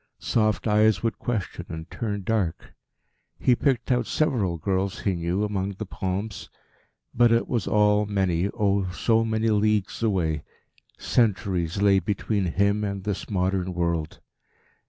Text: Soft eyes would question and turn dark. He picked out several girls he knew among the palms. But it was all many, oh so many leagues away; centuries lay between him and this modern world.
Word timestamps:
Soft 0.17 0.67
eyes 0.67 1.03
would 1.03 1.19
question 1.19 1.67
and 1.69 1.87
turn 1.91 2.23
dark. 2.23 2.73
He 3.39 3.55
picked 3.55 3.91
out 3.91 4.07
several 4.07 4.57
girls 4.57 5.01
he 5.01 5.13
knew 5.13 5.43
among 5.43 5.73
the 5.73 5.85
palms. 5.85 6.49
But 7.13 7.31
it 7.31 7.47
was 7.47 7.67
all 7.67 8.07
many, 8.07 8.49
oh 8.55 8.89
so 8.89 9.23
many 9.23 9.49
leagues 9.49 10.01
away; 10.01 10.41
centuries 10.97 11.83
lay 11.83 11.99
between 11.99 12.45
him 12.45 12.83
and 12.83 13.03
this 13.03 13.29
modern 13.29 13.75
world. 13.75 14.19